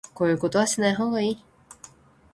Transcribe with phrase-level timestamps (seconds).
[0.15, 1.43] こういうことはしない方がいい